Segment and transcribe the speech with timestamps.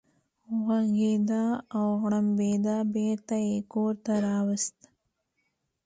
[0.63, 1.43] غوږېده
[1.75, 4.77] او غړمبېده، بېرته یې کور ته راوست.